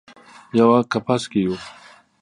[0.59, 1.55] یوه کپس کې یو